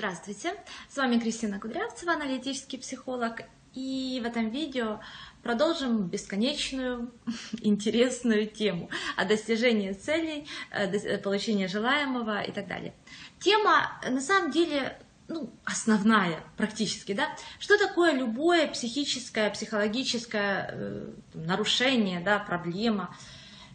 [0.00, 0.54] Здравствуйте,
[0.88, 3.42] с вами Кристина Кудрявцева, аналитический психолог.
[3.74, 4.98] И в этом видео
[5.42, 7.12] продолжим бесконечную,
[7.60, 12.94] интересную тему о достижении целей, э, э, получении желаемого и так далее.
[13.40, 17.28] Тема, на самом деле, ну, основная практически, да,
[17.58, 23.14] что такое любое психическое, психологическое э, нарушение, да, проблема.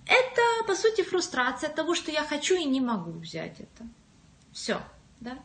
[0.08, 3.88] Это, по сути, фрустрация того, что я хочу и не могу взять это.
[4.52, 4.82] Все,
[5.20, 5.38] да.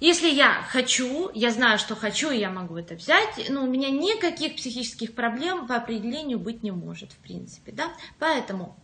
[0.00, 3.90] Если я хочу, я знаю, что хочу, и я могу это взять, но у меня
[3.90, 7.92] никаких психических проблем по определению быть не может, в принципе, да.
[8.18, 8.76] Поэтому,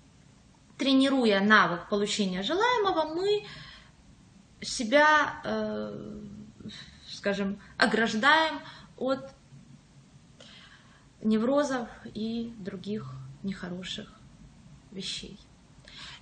[0.77, 3.47] тренируя навык получения желаемого, мы
[4.61, 6.21] себя, э,
[7.09, 8.61] скажем, ограждаем
[8.99, 9.31] от
[11.23, 13.11] неврозов и других
[13.43, 14.13] нехороших
[14.93, 15.41] вещей.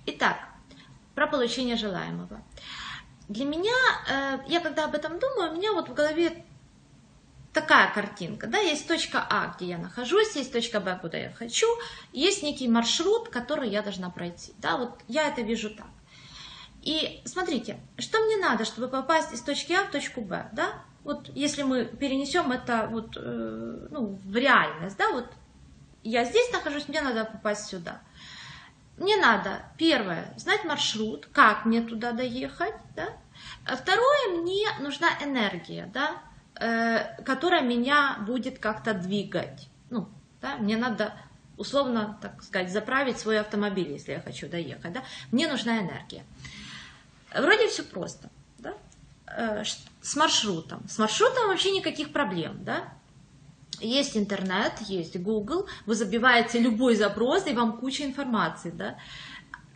[0.05, 0.37] Итак,
[1.15, 2.41] про получение желаемого
[3.27, 3.73] для меня,
[4.09, 6.45] э, я когда об этом думаю, у меня вот в голове
[7.53, 11.67] такая картинка, да, есть точка А, где я нахожусь, есть точка Б, куда я хочу,
[12.11, 15.87] есть некий маршрут, который я должна пройти, да, вот я это вижу так.
[16.81, 21.29] И смотрите, что мне надо, чтобы попасть из точки А в точку Б, да, вот
[21.33, 25.27] если мы перенесем это вот, э, ну, в реальность, да, вот
[26.03, 28.01] я здесь нахожусь, мне надо попасть сюда.
[28.97, 33.09] Мне надо, первое, знать маршрут, как мне туда доехать, да?
[33.65, 36.21] Второе, мне нужна энергия, да,
[36.55, 39.69] э, которая меня будет как-то двигать.
[39.89, 40.07] Ну,
[40.41, 41.13] да, мне надо
[41.57, 45.03] условно, так сказать, заправить свой автомобиль, если я хочу доехать, да?
[45.31, 46.23] Мне нужна энергия.
[47.33, 48.29] Вроде все просто,
[48.59, 48.73] да?
[49.27, 49.63] Э,
[50.01, 50.87] с маршрутом.
[50.87, 52.93] С маршрутом вообще никаких проблем, да?
[53.81, 58.95] Есть интернет, есть Google, вы забиваете любой запрос, и вам куча информации, да.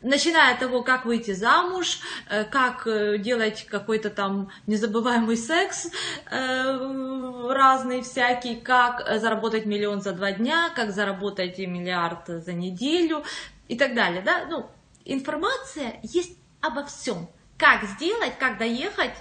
[0.01, 5.87] Начиная от того, как выйти замуж, э, как э, делать какой-то там незабываемый секс
[6.31, 13.23] э, разный всякий, как заработать миллион за два дня, как заработать миллиард за неделю
[13.67, 14.45] и так далее, да.
[14.49, 14.69] Ну,
[15.03, 17.27] информация есть обо всем.
[17.57, 19.15] Как сделать, как доехать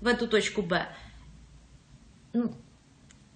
[0.00, 0.86] в эту точку Б.
[2.32, 2.54] Ну,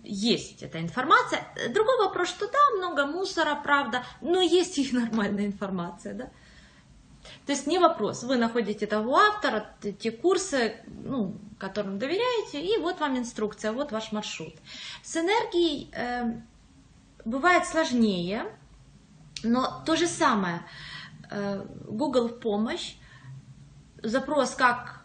[0.03, 1.47] есть эта информация.
[1.73, 6.31] Другой вопрос, что да, много мусора, правда, но есть и нормальная информация, да.
[7.47, 12.99] То есть не вопрос, вы находите того автора, те курсы, ну, которым доверяете, и вот
[13.01, 14.55] вам инструкция, вот ваш маршрут.
[15.03, 16.41] С энергией э,
[17.25, 18.47] бывает сложнее,
[19.43, 20.63] но то же самое.
[21.31, 22.95] Э, Google в помощь,
[24.03, 25.05] запрос, как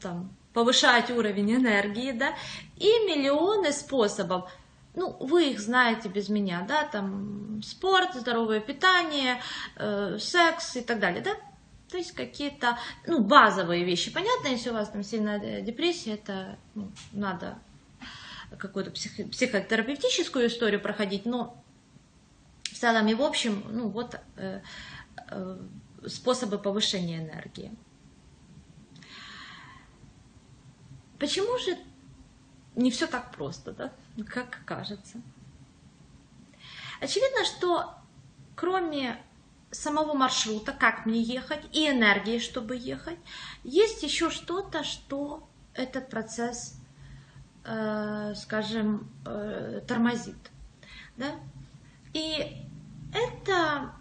[0.00, 2.34] там, повышать уровень энергии, да,
[2.76, 4.50] и миллионы способов.
[4.94, 9.40] Ну, вы их знаете без меня, да, там спорт, здоровое питание,
[9.76, 11.36] э, секс и так далее, да.
[11.90, 14.12] То есть какие-то, ну, базовые вещи.
[14.12, 17.58] Понятно, если у вас там сильная депрессия, это ну, надо
[18.58, 21.56] какую-то психо- психотерапевтическую историю проходить, но
[22.64, 24.60] в целом и в общем, ну, вот э,
[25.30, 25.58] э,
[26.06, 27.72] способы повышения энергии.
[31.20, 31.78] Почему же
[32.74, 33.92] не все так просто, да,
[34.24, 35.20] как кажется?
[37.00, 37.94] Очевидно, что
[38.56, 39.22] кроме
[39.70, 43.18] самого маршрута, как мне ехать, и энергии, чтобы ехать,
[43.64, 46.78] есть еще что-то, что этот процесс,
[47.64, 50.50] э, скажем, э, тормозит.
[51.16, 51.32] Да?
[52.14, 52.66] И
[53.12, 53.92] это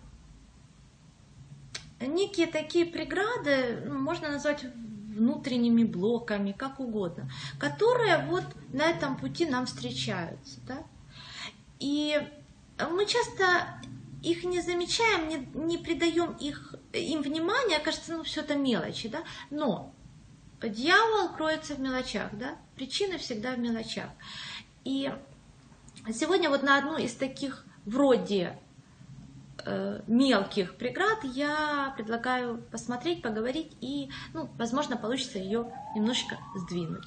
[1.99, 4.65] некие такие преграды, ну, можно назвать
[5.19, 10.59] внутренними блоками, как угодно, которые вот на этом пути нам встречаются.
[10.67, 10.83] Да?
[11.79, 12.19] И
[12.89, 13.43] мы часто
[14.23, 19.23] их не замечаем, не, не придаем их, им внимания, кажется, ну все это мелочи, да?
[19.49, 19.93] но
[20.61, 22.57] дьявол кроется в мелочах, да?
[22.75, 24.09] причина всегда в мелочах.
[24.83, 25.11] И
[26.13, 28.57] сегодня вот на одну из таких вроде
[30.07, 37.05] мелких преград я предлагаю посмотреть, поговорить и, ну, возможно, получится ее немножечко сдвинуть.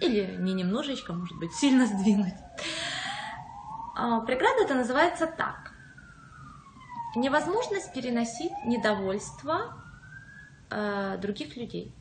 [0.00, 2.34] Или не немножечко, может быть, сильно сдвинуть.
[3.96, 5.72] А, преграда это называется так.
[7.14, 9.82] Невозможность переносить недовольство
[10.70, 11.94] э, других людей.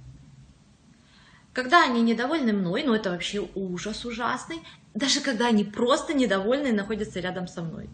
[1.53, 4.61] Когда они недовольны мной, ну это вообще ужас ужасный,
[4.93, 7.89] даже когда они просто недовольны и находятся рядом со мной.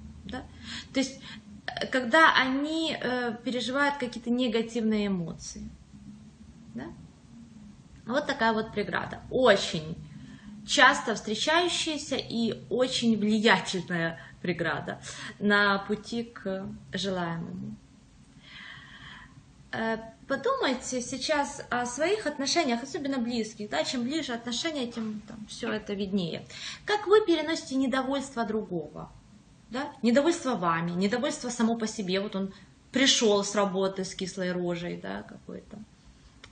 [0.93, 1.19] То есть,
[1.67, 5.69] э, когда они э, переживают какие-то негативные эмоции.
[6.73, 6.85] Да?
[8.05, 9.21] Вот такая вот преграда.
[9.29, 9.95] Очень
[10.65, 14.99] часто встречающаяся и очень влиятельная преграда
[15.39, 17.75] на пути к желаемому.
[19.71, 19.97] Э,
[20.27, 25.93] подумайте сейчас о своих отношениях, особенно близких, да, чем ближе отношения, тем там, все это
[25.93, 26.45] виднее.
[26.85, 29.11] Как вы переносите недовольство другого,
[29.71, 29.91] да?
[30.01, 32.53] недовольство вами, недовольство само по себе, вот он
[32.91, 35.79] пришел с работы с кислой рожей, да, какой-то.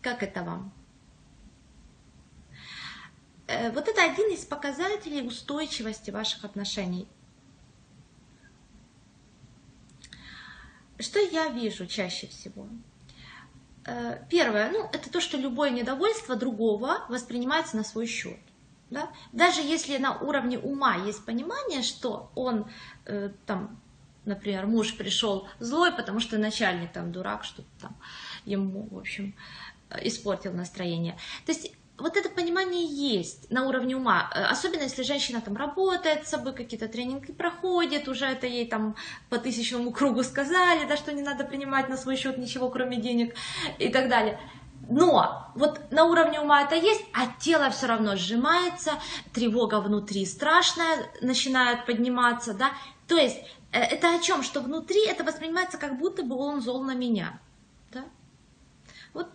[0.01, 0.71] Как это вам?
[3.47, 7.07] Э, вот это один из показателей устойчивости ваших отношений.
[10.97, 12.67] Что я вижу чаще всего?
[13.85, 18.39] Э, первое, ну, это то, что любое недовольство другого воспринимается на свой счет.
[18.89, 19.09] Да?
[19.31, 22.65] Даже если на уровне ума есть понимание, что он
[23.05, 23.79] э, там,
[24.25, 27.95] например, муж пришел злой, потому что начальник там дурак, что-то там
[28.45, 29.35] ему, в общем,
[29.89, 31.17] э, испортил настроение.
[31.45, 36.25] То есть вот это понимание есть на уровне ума, э, особенно если женщина там работает
[36.25, 38.95] с собой, какие-то тренинги проходит, уже это ей там
[39.29, 43.35] по тысячному кругу сказали, да, что не надо принимать на свой счет ничего, кроме денег
[43.77, 44.39] и так далее.
[44.89, 48.93] Но вот на уровне ума это есть, а тело все равно сжимается,
[49.33, 52.71] тревога внутри страшная начинает подниматься, да.
[53.07, 53.37] То есть
[53.71, 54.41] э, это о чем?
[54.41, 57.39] Что внутри это воспринимается как будто бы он зол на меня,
[57.91, 58.03] да.
[59.13, 59.29] Вот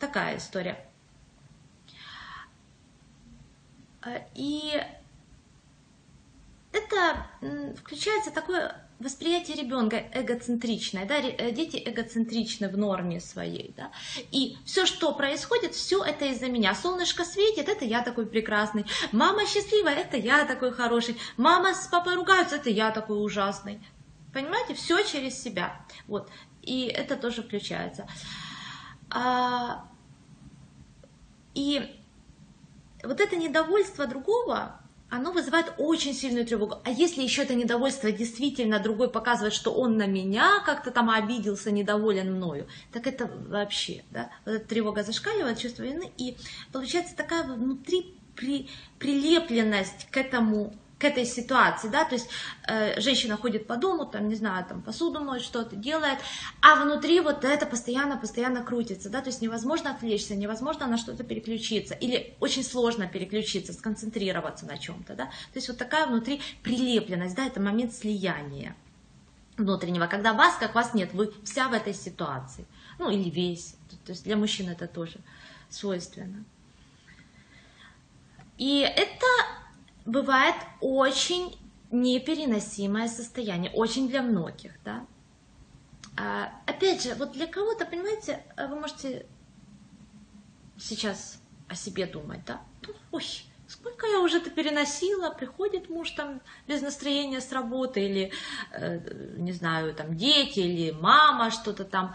[0.00, 0.84] такая история.
[4.04, 4.72] Э, и
[6.72, 7.26] это
[7.80, 13.90] включается такое восприятие ребенка эгоцентричное, да, э, дети эгоцентричны в норме своей, да,
[14.30, 16.74] и все, что происходит, все это из-за меня.
[16.74, 18.86] Солнышко светит, это я такой прекрасный.
[19.12, 21.16] Мама счастливая, это я такой хороший.
[21.36, 23.80] Мама с папой ругаются, это я такой ужасный.
[24.32, 25.80] Понимаете, все через себя.
[26.06, 26.28] Вот.
[26.62, 28.06] И это тоже включается.
[29.10, 29.88] А,
[31.54, 31.96] и
[33.02, 36.76] вот это недовольство другого, оно вызывает очень сильную тревогу.
[36.84, 41.70] А если еще это недовольство действительно другой показывает, что он на меня как-то там обиделся,
[41.70, 46.36] недоволен мною, так это вообще, да, вот эта тревога зашкаливает, чувство вины, и
[46.72, 48.68] получается такая внутри при,
[48.98, 52.28] прилепленность к этому к этой ситуации, да, то есть
[52.66, 56.18] э, женщина ходит по дому, там, не знаю, там, посуду моет, что-то делает,
[56.62, 61.94] а внутри вот это постоянно-постоянно крутится, да, то есть невозможно отвлечься, невозможно на что-то переключиться,
[61.94, 67.46] или очень сложно переключиться, сконцентрироваться на чем-то, да, то есть вот такая внутри прилепленность, да,
[67.46, 68.74] это момент слияния
[69.58, 72.64] внутреннего, когда вас, как вас нет, вы вся в этой ситуации,
[72.98, 73.76] ну, или весь,
[74.06, 75.18] то есть для мужчин это тоже
[75.68, 76.44] свойственно.
[78.58, 79.26] И это
[80.06, 81.58] бывает очень
[81.90, 85.06] непереносимое состояние, очень для многих, да.
[86.16, 89.26] А, опять же, вот для кого-то, понимаете, вы можете
[90.78, 93.24] сейчас о себе думать, да, ну, ой,
[93.66, 98.32] сколько я уже это переносила, приходит муж там без настроения с работы, или,
[98.72, 102.14] э, не знаю, там дети, или мама что-то там,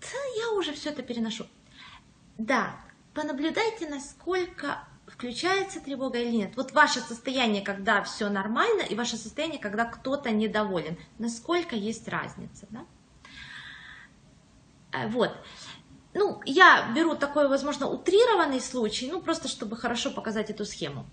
[0.00, 1.46] да, я уже все это переношу.
[2.38, 2.74] Да,
[3.14, 6.56] понаблюдайте, насколько включается тревога или нет.
[6.56, 10.96] Вот ваше состояние, когда все нормально, и ваше состояние, когда кто-то недоволен.
[11.18, 12.84] Насколько есть разница, да?
[14.92, 15.32] Э, вот.
[16.14, 21.06] Ну, я беру такой, возможно, утрированный случай, ну, просто чтобы хорошо показать эту схему.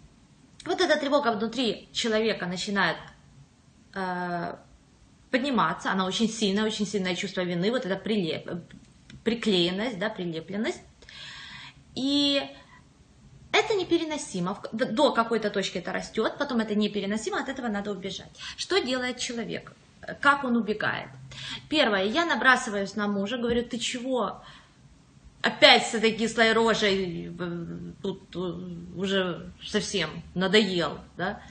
[0.65, 2.97] Вот эта тревога внутри человека начинает
[3.94, 4.56] э,
[5.31, 8.51] подниматься, она очень сильная, очень сильное чувство вины, вот эта прилеп,
[9.24, 10.81] приклеенность, да, прилепленность.
[11.95, 12.41] И
[13.51, 14.62] это непереносимо.
[14.72, 18.32] До какой-то точки это растет, потом это непереносимо, от этого надо убежать.
[18.58, 19.74] Что делает человек?
[20.22, 21.10] Как он убегает?
[21.68, 24.41] Первое, я набрасываюсь на мужа, говорю, ты чего?
[25.41, 27.32] Опять с этой кислой рожей
[28.01, 31.41] тут уже совсем надоел, да?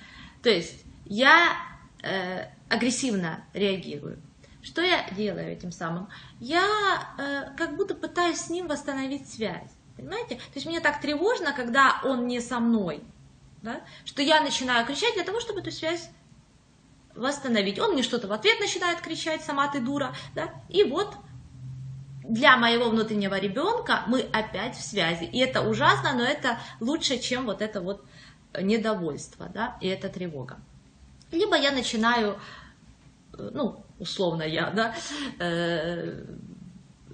[0.42, 1.56] То есть я
[2.02, 4.18] э, агрессивно реагирую.
[4.62, 6.08] Что я делаю этим самым?
[6.40, 6.66] Я
[7.18, 9.70] э, как будто пытаюсь с ним восстановить связь.
[9.98, 10.36] Понимаете?
[10.36, 13.02] То есть мне так тревожно, когда он не со мной,
[13.62, 13.80] да?
[14.04, 16.08] что я начинаю кричать для того, чтобы эту связь
[17.16, 17.80] восстановить.
[17.80, 20.54] Он мне что-то в ответ начинает кричать, сама ты дура, да?
[20.68, 21.12] И вот
[22.22, 25.24] для моего внутреннего ребенка мы опять в связи.
[25.24, 28.04] И это ужасно, но это лучше, чем вот это вот
[28.60, 30.58] недовольство, да, и эта тревога.
[31.32, 32.38] Либо я начинаю,
[33.36, 34.94] э, ну, условно я, да,
[35.40, 36.24] э,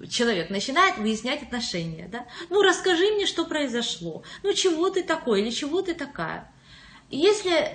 [0.09, 5.49] человек начинает выяснять отношения, да, ну расскажи мне, что произошло, ну чего ты такой или
[5.49, 6.51] чего ты такая.
[7.09, 7.71] Если,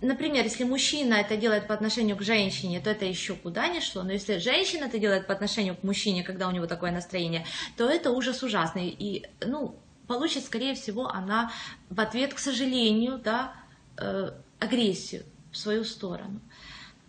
[0.00, 4.02] например, если мужчина это делает по отношению к женщине, то это еще куда ни шло,
[4.02, 7.88] но если женщина это делает по отношению к мужчине, когда у него такое настроение, то
[7.88, 9.76] это ужас ужасный, и, ну,
[10.06, 11.52] получит, скорее всего, она
[11.90, 13.54] в ответ, к сожалению, да,
[13.96, 16.40] э, агрессию в свою сторону.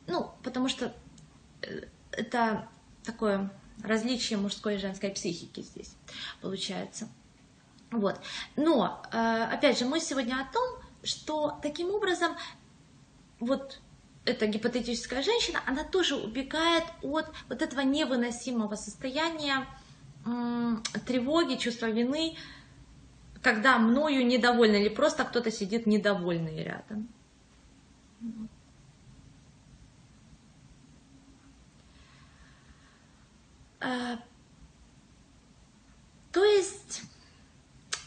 [0.07, 0.93] Ну, потому что
[1.61, 1.81] э,
[2.11, 2.67] это
[3.03, 3.51] такое
[3.83, 5.95] различие мужской и женской психики здесь
[6.41, 7.07] получается.
[7.91, 8.19] Вот.
[8.55, 12.33] Но, э, опять же, мы сегодня о том, что таким образом
[13.39, 13.79] вот
[14.25, 19.65] эта гипотетическая женщина, она тоже убегает от вот этого невыносимого состояния
[21.05, 22.35] тревоги, чувства вины,
[23.41, 27.07] когда мною недовольны, или просто кто-то сидит недовольный рядом.
[28.21, 28.25] А,
[33.79, 34.19] то
[36.43, 37.01] есть,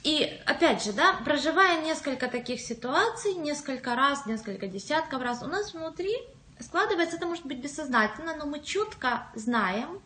[0.05, 5.75] и опять же, да, проживая несколько таких ситуаций, несколько раз, несколько десятков раз, у нас
[5.75, 6.15] внутри
[6.61, 10.01] складывается, это может быть бессознательно, но мы четко знаем,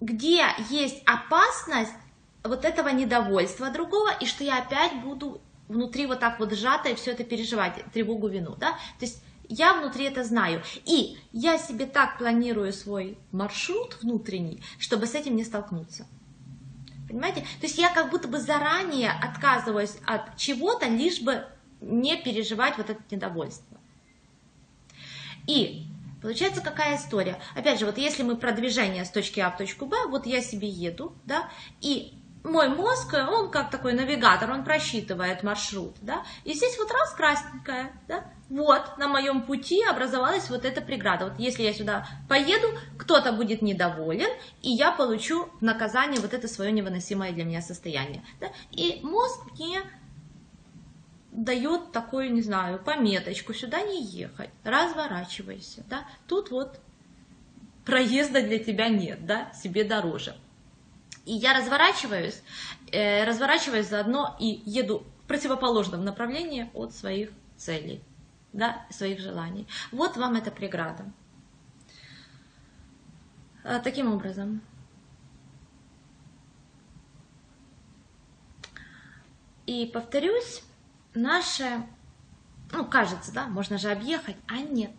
[0.00, 1.92] где есть опасность
[2.44, 6.94] вот этого недовольства другого, и что я опять буду внутри вот так вот сжато и
[6.94, 10.62] все это переживать, тревогу, вину, да, то есть я внутри это знаю.
[10.84, 16.06] И я себе так планирую свой маршрут внутренний, чтобы с этим не столкнуться.
[17.08, 17.40] Понимаете?
[17.60, 21.46] То есть я как будто бы заранее отказываюсь от чего-то, лишь бы
[21.80, 23.78] не переживать вот это недовольство.
[25.46, 25.84] И
[26.20, 27.38] получается какая история?
[27.54, 30.68] Опять же, вот если мы продвижение с точки А в точку Б, вот я себе
[30.68, 31.48] еду, да,
[31.80, 32.12] и
[32.42, 37.92] мой мозг, он как такой навигатор, он просчитывает маршрут, да, и здесь вот раз красненькая,
[38.08, 41.26] да, вот, на моем пути образовалась вот эта преграда.
[41.26, 44.30] Вот если я сюда поеду, кто-то будет недоволен,
[44.62, 48.22] и я получу наказание вот это свое невыносимое для меня состояние.
[48.40, 48.48] Да?
[48.70, 49.82] И мозг мне
[51.32, 56.80] дает такую, не знаю, пометочку, сюда не ехать, разворачивайся, да, тут вот
[57.84, 60.34] проезда для тебя нет, да, себе дороже.
[61.26, 62.42] И я разворачиваюсь,
[62.90, 68.00] э, разворачиваюсь заодно и еду в противоположном направлении от своих целей
[68.56, 69.68] да, своих желаний.
[69.92, 71.04] Вот вам эта преграда.
[73.64, 74.62] А, таким образом,
[79.66, 80.62] и повторюсь,
[81.14, 81.84] наше,
[82.72, 84.92] ну, кажется, да, можно же объехать, а нет.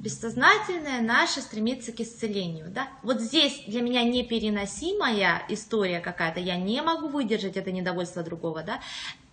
[0.00, 2.88] Бессознательное наше стремится к исцелению, да.
[3.02, 8.80] Вот здесь для меня непереносимая история какая-то, я не могу выдержать это недовольство другого, да.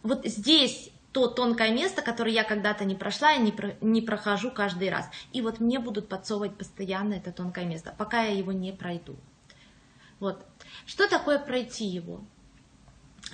[0.04, 4.52] Вот здесь то тонкое место, которое я когда-то не прошла и не, про, не прохожу
[4.52, 5.10] каждый раз.
[5.34, 9.16] И вот мне будут подсовывать постоянно это тонкое место, пока я его не пройду.
[10.20, 10.46] Вот.
[10.86, 12.22] Что такое пройти его?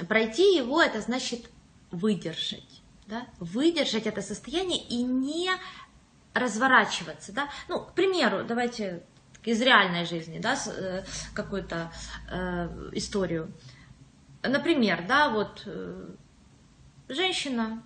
[0.07, 1.49] Пройти его это значит
[1.91, 2.81] выдержать.
[3.05, 3.27] Да?
[3.39, 5.51] Выдержать это состояние и не
[6.33, 7.31] разворачиваться.
[7.31, 7.49] Да?
[7.67, 9.03] Ну, к примеру, давайте
[9.43, 11.03] из реальной жизни, да, э,
[11.33, 11.91] какую-то
[12.29, 13.53] э, историю.
[14.43, 16.09] Например, да, вот э,
[17.09, 17.83] женщина,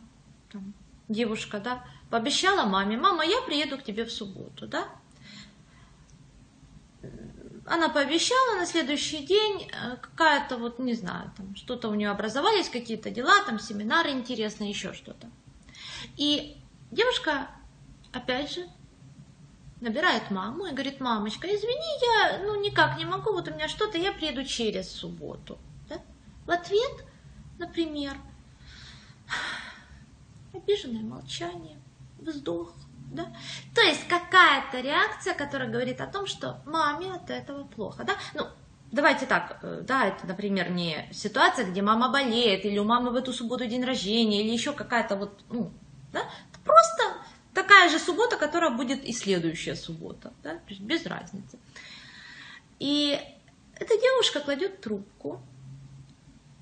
[0.51, 0.73] там,
[1.07, 4.87] девушка, да, пообещала маме, мама, я приеду к тебе в субботу, да.
[7.65, 12.69] Она пообещала на следующий день, э, какая-то вот, не знаю, там что-то у нее образовались,
[12.69, 15.29] какие-то дела, там семинары интересные, еще что-то.
[16.17, 16.57] И
[16.89, 17.47] девушка,
[18.11, 18.67] опять же,
[19.79, 23.97] набирает маму и говорит, мамочка, извини, я ну никак не могу, вот у меня что-то,
[23.97, 25.57] я приеду через субботу.
[25.87, 26.01] Да?
[26.45, 27.05] В ответ,
[27.57, 28.15] например,
[30.53, 31.77] обиженное молчание,
[32.19, 32.73] вздох,
[33.11, 33.27] да?
[33.75, 38.15] То есть какая-то реакция, которая говорит о том, что маме от этого плохо, да?
[38.33, 38.47] Ну,
[38.91, 43.15] давайте так, э, да, это, например, не ситуация, где мама болеет, или у мамы в
[43.15, 45.71] эту субботу день рождения, или еще какая-то вот, ну,
[46.13, 46.21] да?
[46.63, 47.17] Просто
[47.53, 50.55] такая же суббота, которая будет и следующая суббота, да?
[50.55, 51.59] То есть без разницы.
[52.79, 53.19] И
[53.75, 55.41] эта девушка кладет трубку,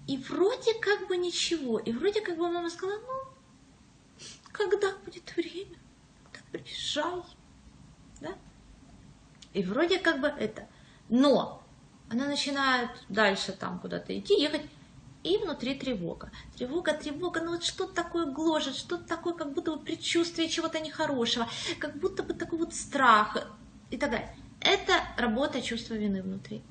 [0.09, 1.77] и вроде как бы ничего.
[1.77, 5.77] И вроде как бы мама сказала, ну, когда будет время,
[6.23, 7.21] тогда приезжай.
[8.19, 8.35] Да?
[9.53, 10.67] И вроде как бы это.
[11.09, 11.61] Но
[12.09, 14.63] она начинает дальше там куда-то идти, ехать,
[15.21, 16.31] и внутри тревога.
[16.57, 21.47] Тревога, тревога, ну вот что-то такое гложет, что-то такое, как будто бы предчувствие чего-то нехорошего,
[21.77, 23.37] как будто бы такой вот страх
[23.91, 24.35] и так далее.
[24.59, 26.63] Это работа чувства вины внутри.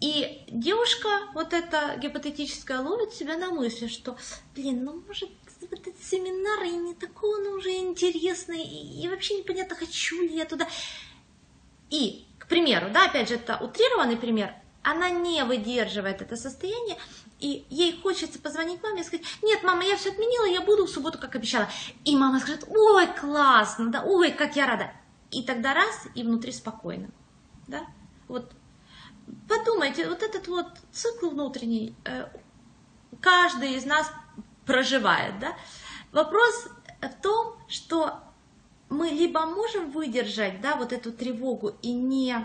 [0.00, 4.16] И девушка, вот эта гипотетическая, ловит себя на мысли, что,
[4.54, 9.76] блин, ну может этот семинар и не такой он уже интересный, и, и вообще непонятно,
[9.76, 10.68] хочу ли я туда.
[11.90, 16.96] И, к примеру, да, опять же, это утрированный пример, она не выдерживает это состояние,
[17.40, 20.90] и ей хочется позвонить маме и сказать, нет, мама, я все отменила, я буду в
[20.90, 21.68] субботу, как обещала.
[22.04, 24.92] И мама скажет, ой, классно, да, ой, как я рада.
[25.30, 27.10] И тогда раз, и внутри спокойно,
[27.66, 27.86] да.
[28.28, 28.50] Вот
[29.48, 32.26] подумайте, вот этот вот цикл внутренний, э,
[33.20, 34.12] каждый из нас
[34.66, 35.56] проживает, да?
[36.12, 36.68] Вопрос
[37.00, 38.20] в том, что
[38.88, 42.36] мы либо можем выдержать, да, вот эту тревогу и не,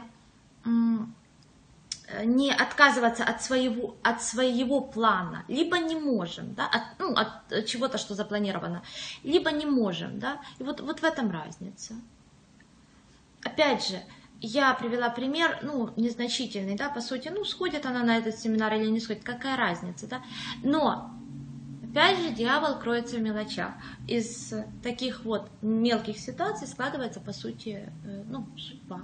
[0.66, 7.66] э, не отказываться от своего, от своего плана, либо не можем, да, от, ну, от
[7.66, 8.84] чего-то, что запланировано,
[9.24, 11.96] либо не можем, да, и вот, вот в этом разница.
[13.44, 14.02] Опять же,
[14.46, 18.90] я привела пример, ну, незначительный, да, по сути, ну, сходит она на этот семинар или
[18.90, 20.22] не сходит, какая разница, да,
[20.64, 21.10] но
[21.94, 23.76] Опять же, дьявол кроется в мелочах.
[24.08, 29.02] Из таких вот мелких ситуаций складывается, по сути, э, ну, судьба.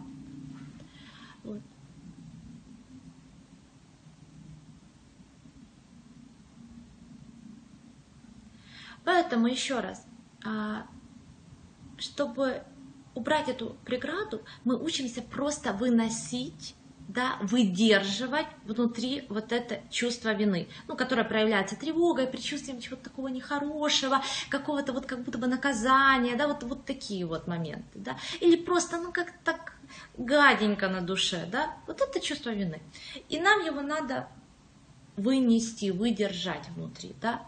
[1.43, 1.62] Вот.
[9.05, 10.03] Поэтому еще раз,
[10.43, 10.88] а,
[12.00, 12.63] чтобы
[13.16, 16.75] убрать эту преграду, мы учимся просто выносить
[17.10, 24.22] да, выдерживать внутри вот это чувство вины, ну, которое проявляется тревогой, предчувствием чего-то такого нехорошего,
[24.50, 29.01] какого-то вот как будто бы наказания, да, вот, вот такие вот моменты, да, или просто,
[29.01, 29.74] ну, как так
[30.20, 32.80] гаденько на душе, да, вот это чувство вины.
[33.28, 34.28] И нам его надо
[35.18, 37.42] вынести, выдержать внутри, да,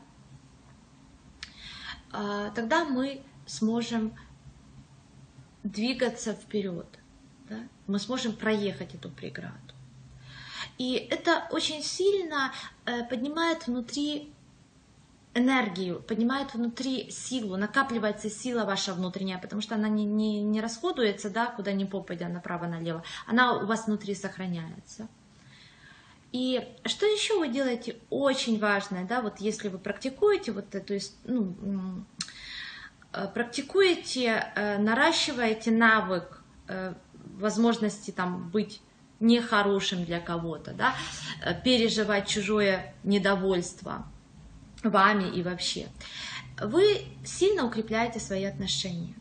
[2.12, 4.15] а, тогда мы сможем
[5.63, 6.88] двигаться вперед
[7.50, 9.56] да, мы сможем проехать эту преграду.
[10.77, 12.51] И это очень сильно
[12.86, 14.32] э, поднимает внутри
[15.34, 21.30] энергию, поднимает внутри силу, накапливается сила ваша внутренняя, потому что она не, не, не расходуется,
[21.30, 25.08] да, куда ни попадя, направо-налево, она у вас внутри сохраняется.
[26.32, 32.06] И что еще вы делаете очень важное, да, вот если вы практикуете вот эту, ну,
[33.34, 36.38] практикуете, э, наращиваете навык
[37.41, 38.82] возможности там быть
[39.22, 40.96] нехорошим для кого-то, да,
[41.44, 44.06] э, переживать чужое недовольство
[44.84, 45.88] вами и вообще.
[46.60, 49.13] Вы сильно укрепляете свои отношения.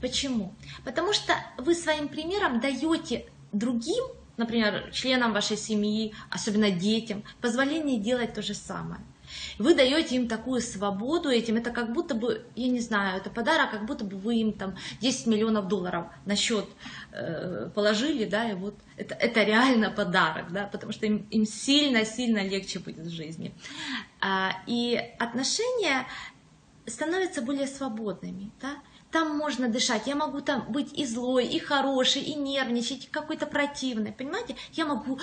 [0.00, 0.54] Почему?
[0.84, 4.04] Потому что вы своим примером даете другим,
[4.36, 9.00] например, членам вашей семьи, особенно детям, позволение делать то же самое.
[9.58, 13.70] Вы даете им такую свободу этим, это как будто бы, я не знаю, это подарок,
[13.70, 16.66] как будто бы вы им там 10 миллионов долларов на счет
[17.12, 22.42] э, положили, да, и вот это, это реально подарок, да, потому что им, им сильно-сильно
[22.42, 23.54] легче будет в жизни.
[24.20, 26.06] А, и отношения
[26.86, 28.76] становятся более свободными, да,
[29.12, 33.46] там можно дышать, я могу там быть и злой, и хороший, и нервничать, и какой-то
[33.46, 34.56] противный, понимаете?
[34.72, 35.20] Я могу,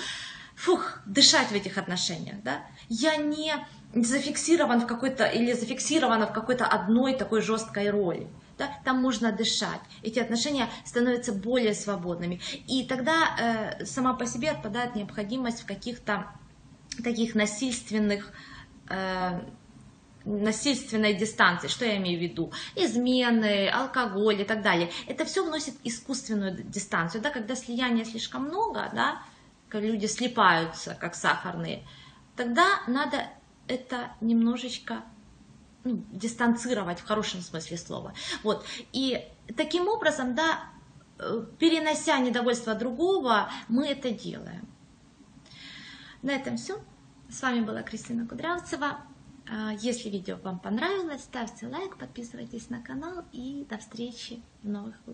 [0.54, 2.64] фух, дышать в этих отношениях, да?
[2.88, 3.52] Я не
[3.94, 8.28] зафиксирован в какой-то или зафиксирована в какой-то одной такой жесткой роли.
[8.58, 12.40] Да, там можно дышать, эти отношения становятся более свободными.
[12.68, 13.14] И тогда
[13.80, 16.26] э, сама по себе отпадает необходимость в каких-то
[17.02, 18.32] таких насильственных
[18.90, 19.40] э,
[20.26, 24.90] насильственной дистанции, что я имею в виду, измены, алкоголь и так далее.
[25.06, 29.22] Это все вносит искусственную дистанцию, да, когда слияния слишком много, да,
[29.70, 31.86] когда люди слипаются, как сахарные,
[32.36, 33.28] тогда надо
[33.70, 35.04] это немножечко
[35.84, 38.14] ну, дистанцировать в хорошем смысле слова.
[38.42, 38.64] Вот.
[38.92, 39.24] И
[39.56, 40.64] таким образом, да,
[41.18, 44.68] э, перенося недовольство другого, мы это делаем.
[46.22, 46.82] На этом все.
[47.30, 48.98] С вами была Кристина Кудрявцева.
[49.48, 54.94] А, если видео вам понравилось, ставьте лайк, подписывайтесь на канал и до встречи в новых
[54.94, 55.08] выпусках.